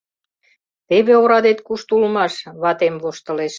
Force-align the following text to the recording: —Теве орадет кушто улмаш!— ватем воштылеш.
—Теве 0.87 1.13
орадет 1.23 1.59
кушто 1.67 1.91
улмаш!— 1.97 2.33
ватем 2.61 2.95
воштылеш. 3.03 3.49